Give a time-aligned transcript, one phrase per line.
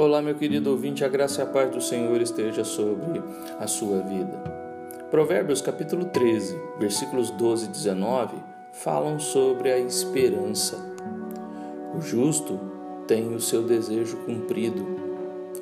[0.00, 3.22] Olá, meu querido ouvinte, a graça e a paz do Senhor esteja sobre
[3.58, 4.32] a sua vida.
[5.10, 8.36] Provérbios capítulo 13, versículos 12 e 19
[8.72, 10.78] falam sobre a esperança.
[11.94, 12.58] O justo
[13.06, 14.86] tem o seu desejo cumprido,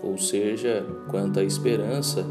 [0.05, 2.25] ou seja, quanto à esperança,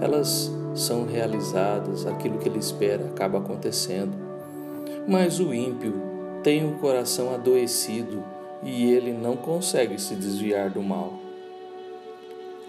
[0.00, 4.16] elas são realizadas, aquilo que ele espera acaba acontecendo.
[5.06, 5.94] Mas o ímpio
[6.42, 8.20] tem o coração adoecido
[8.64, 11.30] e ele não consegue se desviar do mal.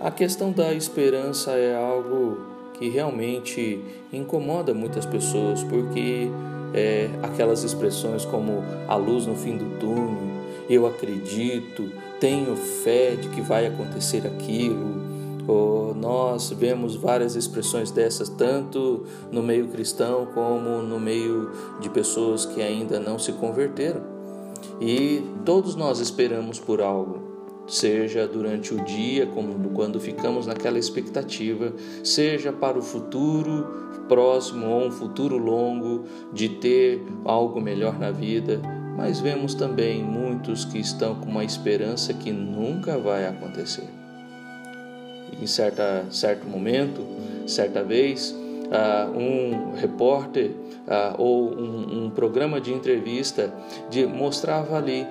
[0.04, 2.38] A questão da esperança é algo
[2.74, 3.82] que realmente
[4.12, 6.28] incomoda muitas pessoas, porque
[6.74, 11.90] é, aquelas expressões como a luz no fim do túnel, eu acredito,
[12.20, 15.02] tenho fé de que vai acontecer aquilo,
[15.48, 22.46] ou nós vemos várias expressões dessas, tanto no meio cristão como no meio de pessoas
[22.46, 24.02] que ainda não se converteram.
[24.82, 27.33] E todos nós esperamos por algo
[27.68, 34.88] seja durante o dia, como quando ficamos naquela expectativa, seja para o futuro próximo ou
[34.88, 38.60] um futuro longo de ter algo melhor na vida,
[38.98, 43.88] mas vemos também muitos que estão com uma esperança que nunca vai acontecer.
[45.42, 47.02] Em certa, certo momento,
[47.48, 48.36] certa vez,
[49.16, 50.52] um repórter
[51.18, 53.54] ou um, um, programa de entrevista
[53.90, 55.08] de, mostrava ali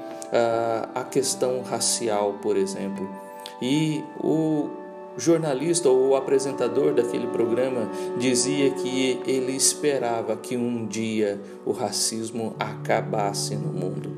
[0.94, 3.08] a questão racial, por exemplo.
[3.60, 4.68] E o
[5.16, 12.54] jornalista ou o apresentador daquele programa dizia que ele esperava que um dia o racismo
[12.58, 14.10] acabasse no mundo.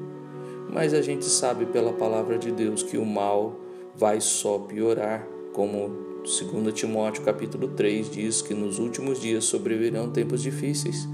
[0.71, 3.55] Mas a gente sabe pela palavra de Deus que o mal
[3.95, 10.41] vai só piorar, como 2 Timóteo capítulo 3 diz que nos últimos dias sobrevirão tempos
[10.43, 11.07] difíceis.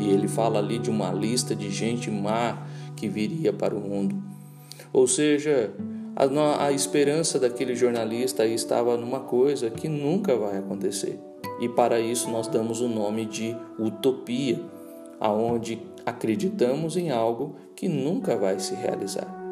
[0.00, 4.16] E ele fala ali de uma lista de gente má que viria para o mundo.
[4.94, 5.70] Ou seja,
[6.16, 11.20] a, a esperança daquele jornalista estava numa coisa que nunca vai acontecer.
[11.60, 14.58] E para isso nós damos o nome de utopia,
[15.20, 19.45] aonde acreditamos em algo que nunca vai se realizar.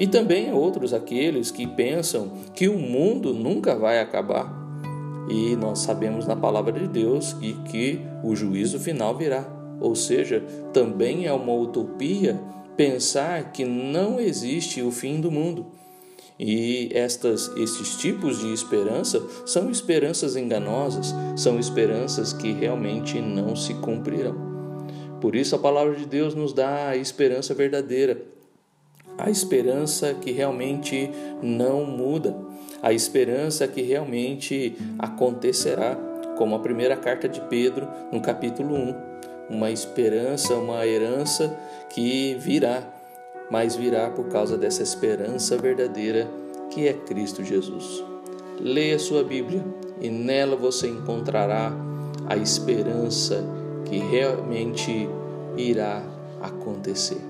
[0.00, 4.50] E também outros aqueles que pensam que o mundo nunca vai acabar.
[5.28, 9.46] E nós sabemos na palavra de Deus que, que o juízo final virá.
[9.78, 12.40] Ou seja, também é uma utopia
[12.78, 15.66] pensar que não existe o fim do mundo.
[16.38, 23.74] E estas, estes tipos de esperança são esperanças enganosas, são esperanças que realmente não se
[23.74, 24.34] cumprirão.
[25.20, 28.39] Por isso a palavra de Deus nos dá a esperança verdadeira,
[29.18, 31.10] a esperança que realmente
[31.42, 32.36] não muda,
[32.82, 35.96] a esperança que realmente acontecerá,
[36.36, 39.10] como a primeira carta de Pedro, no capítulo 1.
[39.50, 41.54] Uma esperança, uma herança
[41.90, 42.82] que virá,
[43.50, 46.28] mas virá por causa dessa esperança verdadeira
[46.70, 48.02] que é Cristo Jesus.
[48.58, 49.62] Leia sua Bíblia
[50.00, 51.72] e nela você encontrará
[52.26, 53.44] a esperança
[53.84, 55.08] que realmente
[55.56, 56.02] irá
[56.40, 57.29] acontecer.